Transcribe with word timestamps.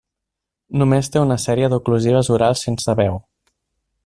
Només 0.83 1.11
té 1.15 1.21
una 1.25 1.37
sèrie 1.45 1.69
d'oclusives 1.75 2.33
orals 2.39 2.67
sense 2.69 2.97
veu. 3.05 3.25